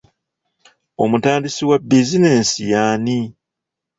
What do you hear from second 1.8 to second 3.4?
bizinensi y'ani?